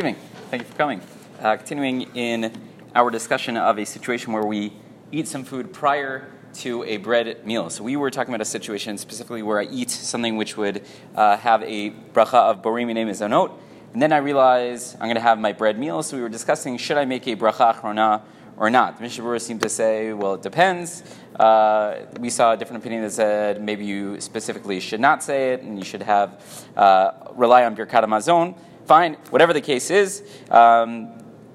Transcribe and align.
Good 0.00 0.06
evening. 0.06 0.22
Thank 0.50 0.62
you 0.62 0.68
for 0.70 0.76
coming. 0.78 1.02
Uh, 1.42 1.56
continuing 1.56 2.02
in 2.16 2.50
our 2.94 3.10
discussion 3.10 3.58
of 3.58 3.78
a 3.78 3.84
situation 3.84 4.32
where 4.32 4.46
we 4.46 4.72
eat 5.12 5.28
some 5.28 5.44
food 5.44 5.74
prior 5.74 6.26
to 6.54 6.82
a 6.84 6.96
bread 6.96 7.44
meal. 7.44 7.68
So 7.68 7.84
we 7.84 7.96
were 7.96 8.10
talking 8.10 8.32
about 8.32 8.40
a 8.40 8.46
situation 8.46 8.96
specifically 8.96 9.42
where 9.42 9.60
I 9.60 9.64
eat 9.64 9.90
something 9.90 10.38
which 10.38 10.56
would 10.56 10.86
uh, 11.14 11.36
have 11.36 11.62
a 11.64 11.90
bracha 12.14 12.32
of 12.32 12.62
borei 12.62 12.86
minei 12.86 13.04
mezonot, 13.04 13.52
and 13.92 14.00
then 14.00 14.10
I 14.10 14.16
realize 14.16 14.94
I'm 14.94 15.00
going 15.00 15.16
to 15.16 15.20
have 15.20 15.38
my 15.38 15.52
bread 15.52 15.78
meal. 15.78 16.02
So 16.02 16.16
we 16.16 16.22
were 16.22 16.30
discussing 16.30 16.78
should 16.78 16.96
I 16.96 17.04
make 17.04 17.26
a 17.26 17.36
bracha 17.36 17.74
achrona 17.74 18.22
or 18.60 18.68
not. 18.68 18.98
The 18.98 19.02
Mishnah 19.02 19.40
seemed 19.40 19.62
to 19.62 19.70
say, 19.70 20.12
well, 20.12 20.34
it 20.34 20.42
depends. 20.42 21.02
Uh, 21.34 22.04
we 22.20 22.28
saw 22.28 22.52
a 22.52 22.56
different 22.58 22.82
opinion 22.82 23.02
that 23.02 23.12
said 23.12 23.62
maybe 23.62 23.86
you 23.86 24.20
specifically 24.20 24.78
should 24.80 25.00
not 25.00 25.22
say 25.24 25.54
it, 25.54 25.62
and 25.62 25.78
you 25.78 25.84
should 25.84 26.02
have 26.02 26.68
uh, 26.76 27.12
rely 27.32 27.64
on 27.64 27.74
birkat 27.74 28.04
hamazon. 28.04 28.54
Fine, 28.84 29.14
whatever 29.30 29.54
the 29.54 29.62
case 29.62 29.90
is, 29.90 30.22
um, 30.50 31.08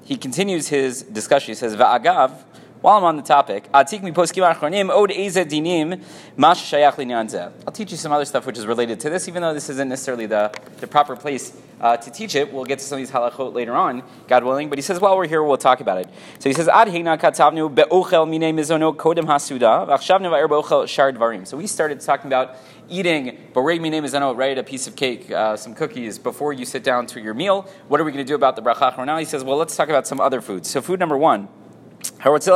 he 0.04 0.18
continues 0.18 0.68
his 0.68 1.04
discussion. 1.04 1.52
He 1.52 1.56
says, 1.56 1.76
Va'agav, 1.76 2.44
while 2.86 3.00
I'm 3.00 3.04
on 3.04 3.18
the 3.18 3.24
topic, 3.24 3.68
I'll 3.74 3.84
teach 3.84 4.04
you 4.04 4.14
some 7.98 8.12
other 8.12 8.26
stuff 8.26 8.46
which 8.46 8.60
is 8.60 8.68
related 8.68 9.00
to 9.00 9.10
this, 9.10 9.28
even 9.28 9.42
though 9.42 9.56
this 9.56 9.72
isn't 9.72 9.90
necessarily 9.90 10.28
the, 10.28 10.56
the 10.82 10.86
proper 10.86 11.16
place 11.16 11.60
uh, 11.82 11.98
to 11.98 12.12
teach 12.12 12.36
it. 12.36 12.54
We'll 12.54 12.64
get 12.64 12.78
to 12.78 12.86
some 12.86 12.98
of 12.98 13.00
these 13.00 13.10
halachot 13.10 13.56
later 13.56 13.74
on, 13.74 14.04
God 14.28 14.44
willing. 14.44 14.70
But 14.70 14.78
he 14.78 14.84
says, 14.84 15.02
while 15.02 15.18
we're 15.18 15.28
here, 15.28 15.42
we'll 15.42 15.58
talk 15.58 15.80
about 15.80 15.98
it. 15.98 16.10
So 16.38 16.48
he 16.48 16.54
says, 16.54 16.68
Ad 16.68 16.90
katavnu 16.90 17.74
be'ochel 17.74 18.30
mine 18.30 18.56
mizono 18.56 18.96
kodem. 18.96 19.26
So 21.48 21.58
we 21.58 21.66
started 21.66 22.02
talking 22.02 22.28
about 22.28 22.56
eating 22.88 23.36
right, 23.56 24.58
a 24.60 24.64
piece 24.64 24.86
of 24.86 24.96
cake, 24.96 25.32
uh, 25.32 25.58
some 25.58 25.74
cookies, 25.74 26.20
before 26.20 26.54
you 26.54 26.66
sit 26.66 26.84
down 26.84 27.08
to 27.08 27.20
your 27.20 27.34
meal. 27.34 27.68
What 27.88 28.00
are 28.00 28.04
we 28.04 28.12
going 28.12 28.24
to 28.24 28.32
do 28.32 28.36
about 28.36 28.56
the 28.56 28.62
bracha 28.62 29.04
Now 29.04 29.18
He 29.18 29.26
says, 29.26 29.44
well, 29.44 29.58
let's 29.58 29.76
talk 29.76 29.90
about 29.90 30.06
some 30.06 30.22
other 30.22 30.40
foods. 30.40 30.70
So 30.70 30.84
food 30.84 31.00
number 31.00 31.18
one, 31.18 31.48
Let's 32.26 32.48
say 32.48 32.52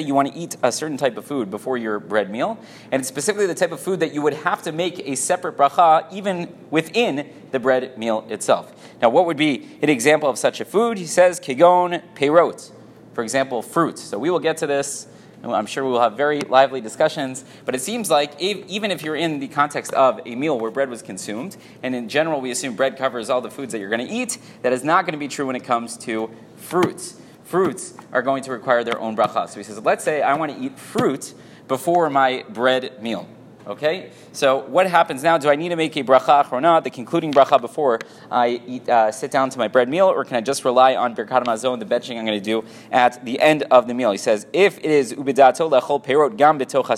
you 0.00 0.14
want 0.14 0.28
to 0.28 0.34
eat 0.36 0.56
a 0.64 0.72
certain 0.72 0.96
type 0.96 1.16
of 1.16 1.24
food 1.24 1.48
before 1.48 1.78
your 1.78 2.00
bread 2.00 2.28
meal, 2.28 2.58
and 2.90 2.98
it's 2.98 3.08
specifically 3.08 3.46
the 3.46 3.54
type 3.54 3.70
of 3.70 3.78
food 3.78 4.00
that 4.00 4.12
you 4.12 4.20
would 4.20 4.34
have 4.34 4.64
to 4.64 4.72
make 4.72 4.98
a 5.06 5.14
separate 5.14 5.56
bracha 5.56 6.12
even 6.12 6.52
within 6.72 7.30
the 7.52 7.60
bread 7.60 7.96
meal 7.96 8.26
itself. 8.30 8.72
Now, 9.00 9.10
what 9.10 9.26
would 9.26 9.36
be 9.36 9.68
an 9.80 9.88
example 9.88 10.28
of 10.28 10.36
such 10.38 10.60
a 10.60 10.64
food? 10.64 10.98
He 10.98 11.06
says, 11.06 11.38
kegon 11.38 12.02
peirot, 12.16 12.72
for 13.14 13.22
example, 13.22 13.62
fruits. 13.62 14.02
So 14.02 14.18
we 14.18 14.28
will 14.28 14.40
get 14.40 14.56
to 14.56 14.66
this 14.66 15.06
I'm 15.42 15.66
sure 15.66 15.84
we 15.84 15.90
will 15.90 16.00
have 16.00 16.16
very 16.16 16.40
lively 16.40 16.80
discussions, 16.80 17.44
but 17.64 17.74
it 17.74 17.80
seems 17.80 18.10
like 18.10 18.34
if, 18.40 18.66
even 18.66 18.90
if 18.90 19.02
you're 19.02 19.16
in 19.16 19.40
the 19.40 19.48
context 19.48 19.92
of 19.94 20.20
a 20.26 20.34
meal 20.34 20.58
where 20.58 20.70
bread 20.70 20.90
was 20.90 21.02
consumed, 21.02 21.56
and 21.82 21.94
in 21.94 22.08
general 22.08 22.40
we 22.40 22.50
assume 22.50 22.76
bread 22.76 22.96
covers 22.98 23.30
all 23.30 23.40
the 23.40 23.50
foods 23.50 23.72
that 23.72 23.78
you're 23.78 23.88
going 23.90 24.06
to 24.06 24.12
eat, 24.12 24.38
that 24.62 24.72
is 24.72 24.84
not 24.84 25.06
going 25.06 25.12
to 25.12 25.18
be 25.18 25.28
true 25.28 25.46
when 25.46 25.56
it 25.56 25.64
comes 25.64 25.96
to 25.98 26.30
fruits. 26.56 27.20
Fruits 27.44 27.94
are 28.12 28.22
going 28.22 28.42
to 28.44 28.52
require 28.52 28.84
their 28.84 29.00
own 29.00 29.16
bracha. 29.16 29.48
So 29.48 29.56
he 29.56 29.64
says, 29.64 29.78
let's 29.80 30.04
say 30.04 30.22
I 30.22 30.34
want 30.34 30.54
to 30.54 30.62
eat 30.62 30.78
fruit 30.78 31.34
before 31.68 32.10
my 32.10 32.44
bread 32.48 33.02
meal. 33.02 33.26
Okay? 33.66 34.10
So 34.32 34.58
what 34.58 34.86
happens 34.88 35.22
now? 35.22 35.38
Do 35.38 35.48
I 35.50 35.56
need 35.56 35.68
to 35.68 35.76
make 35.76 35.96
a 35.96 36.02
bracha 36.02 36.50
or 36.52 36.60
not, 36.60 36.84
the 36.84 36.90
concluding 36.90 37.32
bracha 37.32 37.60
before 37.60 37.98
I 38.30 38.60
eat, 38.66 38.88
uh, 38.88 39.12
sit 39.12 39.30
down 39.30 39.50
to 39.50 39.58
my 39.58 39.68
bread 39.68 39.88
meal, 39.88 40.06
or 40.06 40.24
can 40.24 40.36
I 40.36 40.40
just 40.40 40.64
rely 40.64 40.96
on 40.96 41.14
birkat 41.14 41.44
hamazon, 41.44 41.78
the 41.78 41.84
benching 41.84 42.18
I'm 42.18 42.24
going 42.24 42.38
to 42.38 42.44
do 42.44 42.64
at 42.90 43.24
the 43.24 43.40
end 43.40 43.64
of 43.70 43.86
the 43.86 43.94
meal? 43.94 44.12
He 44.12 44.18
says, 44.18 44.46
if 44.52 44.78
it 44.78 44.86
is 44.86 45.12
ubidato 45.12 45.70
lechol 45.70 46.04
perot 46.04 46.36
gam 46.36 46.58
betoch 46.58 46.90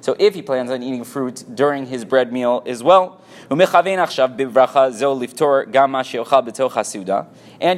so 0.00 0.16
if 0.18 0.34
he 0.34 0.42
plans 0.42 0.70
on 0.70 0.82
eating 0.82 1.04
fruit 1.04 1.44
during 1.54 1.86
his 1.86 2.04
bread 2.06 2.32
meal 2.32 2.62
as 2.66 2.82
well, 2.82 3.20
and 3.50 3.60
you 3.60 3.66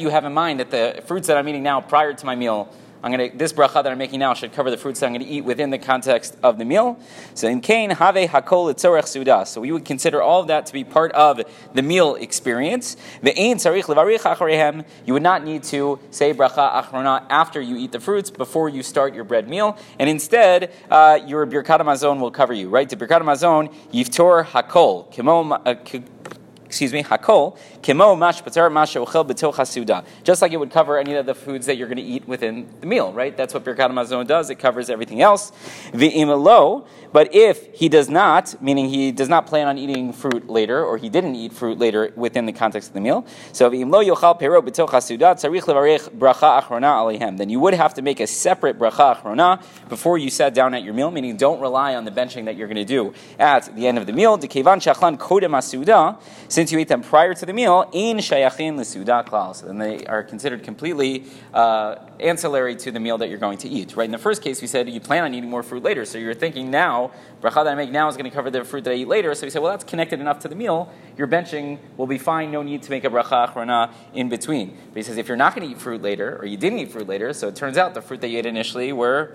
have 0.08 0.24
in 0.24 0.32
mind 0.32 0.60
that 0.60 0.70
the 0.70 1.02
fruits 1.04 1.26
that 1.26 1.36
I'm 1.36 1.48
eating 1.48 1.62
now 1.64 1.80
prior 1.80 2.12
to 2.12 2.26
my 2.26 2.36
meal 2.36 2.72
I'm 3.02 3.12
going 3.12 3.30
to, 3.30 3.36
this 3.36 3.52
bracha 3.52 3.82
that 3.82 3.86
I'm 3.86 3.98
making 3.98 4.20
now 4.20 4.34
should 4.34 4.52
cover 4.52 4.70
the 4.70 4.76
fruits 4.76 5.00
that 5.00 5.06
I'm 5.06 5.12
going 5.12 5.24
to 5.24 5.28
eat 5.28 5.44
within 5.44 5.70
the 5.70 5.78
context 5.78 6.36
of 6.42 6.58
the 6.58 6.64
meal. 6.64 6.98
So 7.34 7.48
in 7.48 7.60
kein, 7.60 7.90
have 7.90 8.14
hakol 8.14 8.72
etzorech 8.72 9.06
suda. 9.06 9.44
So 9.46 9.60
we 9.60 9.72
would 9.72 9.84
consider 9.84 10.22
all 10.22 10.40
of 10.40 10.46
that 10.48 10.66
to 10.66 10.72
be 10.72 10.84
part 10.84 11.12
of 11.12 11.40
the 11.74 11.82
meal 11.82 12.14
experience. 12.14 12.96
The 13.22 13.36
ein 13.38 13.56
tzarich 13.56 13.84
levarich. 13.84 14.84
You 15.04 15.12
would 15.12 15.22
not 15.22 15.44
need 15.44 15.64
to 15.64 15.98
say 16.10 16.32
bracha 16.32 16.82
achrona 16.82 17.24
after 17.28 17.60
you 17.60 17.76
eat 17.76 17.92
the 17.92 18.00
fruits 18.00 18.30
before 18.30 18.68
you 18.68 18.82
start 18.82 19.14
your 19.14 19.24
bread 19.24 19.48
meal, 19.48 19.76
and 19.98 20.08
instead 20.08 20.72
uh, 20.90 21.18
your 21.26 21.46
birkat 21.46 21.80
hamazon 21.80 22.20
will 22.20 22.30
cover 22.30 22.52
you. 22.52 22.68
Right? 22.68 22.88
The 22.88 22.96
birkat 22.96 23.22
hamazon 23.22 23.74
yiftor 23.92 24.44
hakol 24.44 25.10
kimo 25.10 25.42
excuse 26.72 26.90
me, 26.90 27.02
hakol, 27.02 27.54
kimo 27.82 28.16
mash 28.16 28.42
patar 28.42 28.72
mash 28.72 28.94
ochel 28.94 29.28
betoch 29.28 29.56
hasuda. 29.56 30.06
Just 30.24 30.40
like 30.40 30.52
it 30.52 30.56
would 30.56 30.70
cover 30.70 30.96
any 30.96 31.14
of 31.16 31.26
the 31.26 31.34
foods 31.34 31.66
that 31.66 31.76
you're 31.76 31.86
going 31.86 31.98
to 31.98 32.02
eat 32.02 32.26
within 32.26 32.66
the 32.80 32.86
meal, 32.86 33.12
right? 33.12 33.36
That's 33.36 33.52
what 33.52 33.62
Birkat 33.62 33.90
Hamazon 33.90 34.26
does. 34.26 34.48
It 34.48 34.54
covers 34.54 34.88
everything 34.88 35.20
else. 35.20 35.52
V'imelo, 35.92 36.86
but 37.12 37.34
if 37.34 37.74
he 37.74 37.90
does 37.90 38.08
not, 38.08 38.62
meaning 38.62 38.88
he 38.88 39.12
does 39.12 39.28
not 39.28 39.46
plan 39.46 39.68
on 39.68 39.76
eating 39.76 40.14
fruit 40.14 40.48
later, 40.48 40.82
or 40.82 40.96
he 40.96 41.10
didn't 41.10 41.34
eat 41.36 41.52
fruit 41.52 41.78
later 41.78 42.10
within 42.16 42.46
the 42.46 42.54
context 42.54 42.88
of 42.88 42.94
the 42.94 43.02
meal, 43.02 43.26
so 43.52 43.70
v'imlo 43.70 44.02
yochal 44.02 44.38
pero 44.38 44.62
betoch 44.62 44.88
hasuda 44.88 45.34
tzarich 45.34 45.64
levarech 45.64 46.08
bracha 46.16 46.62
achrona 46.62 46.90
alehem. 46.94 47.36
Then 47.36 47.50
you 47.50 47.60
would 47.60 47.74
have 47.74 47.92
to 47.94 48.02
make 48.02 48.18
a 48.18 48.26
separate 48.26 48.78
bracha 48.78 49.14
achrona 49.14 49.62
before 49.90 50.16
you 50.16 50.30
sat 50.30 50.54
down 50.54 50.72
at 50.72 50.82
your 50.82 50.94
meal, 50.94 51.10
meaning 51.10 51.36
don't 51.36 51.60
rely 51.60 51.94
on 51.94 52.06
the 52.06 52.10
benching 52.10 52.46
that 52.46 52.56
you're 52.56 52.68
going 52.68 52.76
to 52.76 52.84
do 52.86 53.12
at 53.38 53.76
the 53.76 53.86
end 53.86 53.98
of 53.98 54.06
the 54.06 54.14
meal. 54.14 54.38
Dekevan 54.38 54.80
shachlan 54.80 55.18
kodem 55.18 55.50
asuda, 55.50 56.18
since 56.62 56.70
you 56.70 56.78
ate 56.78 56.86
them 56.86 57.02
prior 57.02 57.34
to 57.34 57.44
the 57.44 57.52
meal, 57.52 57.90
in 57.92 58.18
shayachin 58.18 58.78
l'suda 58.78 59.26
klal. 59.26 59.52
So 59.52 59.66
then 59.66 59.78
they 59.78 60.06
are 60.06 60.22
considered 60.22 60.62
completely 60.62 61.24
uh, 61.52 61.96
ancillary 62.20 62.76
to 62.76 62.92
the 62.92 63.00
meal 63.00 63.18
that 63.18 63.28
you're 63.28 63.40
going 63.40 63.58
to 63.58 63.68
eat. 63.68 63.96
Right? 63.96 64.04
In 64.04 64.12
the 64.12 64.18
first 64.18 64.42
case, 64.42 64.60
we 64.60 64.68
said 64.68 64.88
you 64.88 65.00
plan 65.00 65.24
on 65.24 65.34
eating 65.34 65.50
more 65.50 65.64
fruit 65.64 65.82
later, 65.82 66.04
so 66.04 66.18
you're 66.18 66.34
thinking 66.34 66.70
now 66.70 67.10
bracha 67.40 67.64
that 67.64 67.72
I 67.72 67.74
make 67.74 67.90
now 67.90 68.06
is 68.06 68.16
going 68.16 68.30
to 68.30 68.34
cover 68.34 68.48
the 68.48 68.62
fruit 68.62 68.84
that 68.84 68.92
I 68.92 68.94
eat 68.94 69.08
later. 69.08 69.34
So 69.34 69.44
we 69.44 69.50
say, 69.50 69.58
well, 69.58 69.72
that's 69.72 69.82
connected 69.82 70.20
enough 70.20 70.38
to 70.40 70.48
the 70.48 70.54
meal. 70.54 70.92
Your 71.18 71.26
benching 71.26 71.80
will 71.96 72.06
be 72.06 72.18
fine. 72.18 72.52
No 72.52 72.62
need 72.62 72.84
to 72.84 72.90
make 72.90 73.02
a 73.02 73.10
bracha 73.10 73.48
achrona 73.48 73.92
in 74.14 74.28
between. 74.28 74.78
But 74.90 74.98
he 74.98 75.02
says 75.02 75.16
if 75.16 75.26
you're 75.26 75.36
not 75.36 75.56
going 75.56 75.68
to 75.68 75.74
eat 75.74 75.80
fruit 75.80 76.00
later, 76.00 76.36
or 76.36 76.46
you 76.46 76.56
didn't 76.56 76.78
eat 76.78 76.92
fruit 76.92 77.08
later, 77.08 77.32
so 77.32 77.48
it 77.48 77.56
turns 77.56 77.76
out 77.76 77.94
the 77.94 78.02
fruit 78.02 78.20
that 78.20 78.28
you 78.28 78.38
ate 78.38 78.46
initially 78.46 78.92
were 78.92 79.32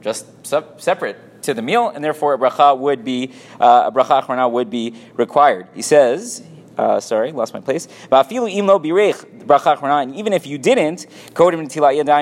just 0.00 0.26
separate 0.44 1.42
to 1.42 1.54
the 1.54 1.62
meal, 1.62 1.88
and 1.88 2.02
therefore 2.04 2.34
a 2.34 2.38
bracha 2.38 2.76
would 2.76 3.04
be 3.04 3.32
uh, 3.60 3.84
a 3.86 3.92
bracha 3.92 4.22
achrona 4.22 4.50
would 4.50 4.68
be 4.68 4.94
required. 5.14 5.68
He 5.74 5.82
says 5.82 6.42
uh, 6.76 7.00
sorry, 7.00 7.32
lost 7.32 7.54
my 7.54 7.60
place. 7.60 7.88
Even 8.12 10.32
if 10.32 10.46
you 10.46 10.58
didn't, 10.58 11.06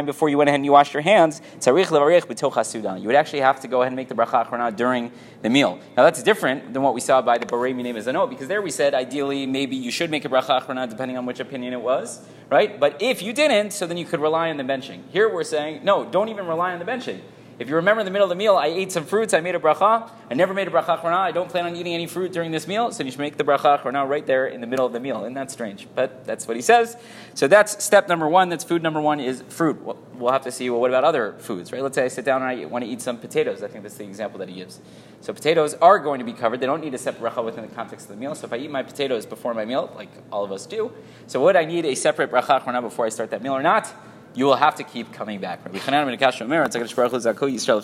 before 0.07 0.29
you 0.29 0.39
went 0.39 0.49
ahead 0.49 0.59
and 0.59 0.65
you 0.65 0.73
washed 0.73 0.95
your 0.95 1.03
hands, 1.03 1.43
you 1.65 1.73
would 1.73 3.17
actually 3.17 3.41
have 3.41 3.61
to 3.61 3.69
go 3.69 3.83
ahead 3.83 3.93
and 3.93 3.97
make 3.97 4.09
the 4.09 4.15
bracha 4.15 4.47
achrona 4.47 4.75
during 4.75 5.13
the 5.43 5.51
meal. 5.51 5.79
Now 5.97 6.05
that's 6.05 6.23
different 6.23 6.73
than 6.73 6.83
what 6.83 6.95
we 6.95 7.01
saw 7.01 7.23
by 7.23 7.39
the 7.39 7.47
Borei 7.47 7.75
Minei 7.75 7.95
Mezonot, 7.95 8.31
because 8.31 8.49
there 8.49 8.63
we 8.63 8.71
said 8.71 8.95
ideally 8.95 9.47
maybe 9.47 9.77
you 9.77 9.91
should 9.91 10.11
make 10.11 10.25
a 10.25 10.29
bracha 10.29 10.61
achrona 10.61 10.89
depending 10.89 11.19
on 11.19 11.27
which 11.27 11.41
opinion 11.41 11.73
it 11.73 11.81
was, 11.81 12.27
right? 12.51 12.79
But 12.79 13.03
if 13.03 13.23
you 13.23 13.33
didn't, 13.33 13.73
so 13.73 13.87
then 13.87 13.97
you 13.97 14.07
could 14.07 14.21
rely 14.21 14.51
on 14.51 14.57
the 14.57 14.65
benching. 14.65 15.03
Here 15.11 15.33
we're 15.33 15.45
saying, 15.45 15.85
no, 15.85 16.05
don't 16.05 16.29
even 16.29 16.47
rely 16.47 16.73
on 16.73 16.79
the 16.79 16.85
benching. 16.85 17.21
If 17.57 17.69
you 17.69 17.77
remember 17.77 18.01
in 18.01 18.05
the 18.05 18.11
middle 18.11 18.25
of 18.25 18.31
the 18.31 18.35
meal, 18.35 18.57
I 18.57 18.67
ate 18.67 18.91
some 18.91 19.05
fruits, 19.05 19.33
I 19.33 19.41
made 19.41 19.55
a 19.55 19.61
bracha. 19.61 20.11
I 20.29 20.35
never 20.35 20.53
made 20.53 20.67
a 20.67 20.73
bracha 20.73 20.99
achrona. 20.99 21.19
I 21.19 21.31
don't 21.31 21.49
plan 21.49 21.67
on 21.67 21.77
eating 21.77 21.95
any 21.95 22.07
fruit 22.07 22.33
during 22.33 22.51
this 22.51 22.67
meal, 22.67 22.91
so 22.91 23.05
you 23.05 23.13
should 23.13 23.21
make 23.21 23.37
the 23.37 23.45
bracha 23.45 23.81
achrona 23.81 24.09
right 24.09 24.27
there 24.27 24.47
in 24.47 24.61
the 24.61 24.67
middle 24.67 24.85
of 24.85 24.93
the 24.93 24.99
meal. 24.99 25.21
Isn't 25.21 25.35
that 25.35 25.53
strange? 25.53 25.87
But 25.95 26.25
that's 26.25 26.49
what 26.49 26.57
he 26.57 26.63
says. 26.63 26.97
So 27.35 27.47
that's 27.47 27.83
step 27.83 28.09
number 28.09 28.29
one. 28.29 28.49
That's 28.49 28.65
food 28.65 28.83
number 28.83 29.01
one 29.01 29.21
is 29.21 29.43
fruit. 29.49 29.81
We'll 30.15 30.33
have 30.33 30.43
to 30.43 30.53
see, 30.53 30.69
well, 30.69 30.81
what 30.81 30.91
about 30.91 31.05
other 31.05 31.35
foods, 31.39 31.71
right? 31.71 31.83
Let's 31.83 31.95
say 31.95 32.05
I 32.05 32.09
sit 32.09 32.25
down 32.25 32.43
and 32.43 32.51
I 32.51 32.65
want 32.65 32.85
to 32.85 32.91
eat 32.91 33.01
some 33.01 33.19
potatoes. 33.19 33.63
I 33.63 33.69
think 33.69 33.85
that's 33.85 33.97
the 33.97 34.05
example 34.05 34.39
that 34.41 34.49
he 34.49 34.57
gives. 34.57 34.81
So 35.21 35.33
potatoes 35.33 35.75
are 35.75 36.01
going 36.01 36.19
to 36.19 36.25
be 36.25 36.33
covered. 36.33 36.59
They 36.59 36.67
don't 36.67 36.81
need 36.81 36.95
a 36.95 36.99
separate 36.99 37.33
bracha 37.33 37.45
within 37.45 37.63
the 37.67 37.75
context 37.75 38.11
of 38.11 38.17
the 38.17 38.21
meal. 38.21 38.35
So 38.35 38.47
if 38.47 38.53
I 38.53 38.57
eat 38.57 38.71
my 38.71 38.83
potatoes 38.83 39.27
before 39.27 39.55
my 39.55 39.65
meal, 39.65 39.93
like 39.95 40.11
all 40.33 40.45
of 40.45 40.51
us 40.51 40.67
do, 40.67 40.93
so 41.29 41.41
would 41.43 41.57
I 41.57 41.65
need 41.65 41.87
a 41.87 41.95
separate 41.95 42.33
bracha 42.33 42.61
achrona 42.61 42.83
before 42.83 43.07
I 43.07 43.11
start 43.11 43.31
that 43.31 43.43
meal 43.43 43.55
or 43.55 43.63
not? 43.63 43.93
You 44.35 44.47
will 44.47 44.57
have 44.57 44.75
to 44.77 44.85
keep 44.85 45.13
coming 45.13 45.41
back 45.41 45.63